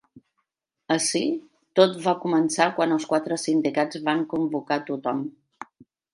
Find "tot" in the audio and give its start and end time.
1.79-1.93